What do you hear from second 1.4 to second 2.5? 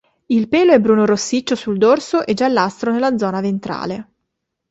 sul dorso e